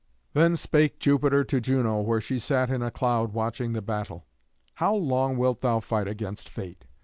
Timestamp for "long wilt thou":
4.95-5.79